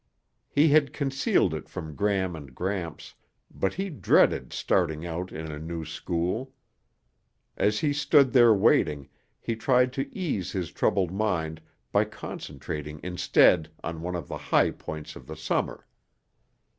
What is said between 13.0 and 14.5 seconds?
instead on one of the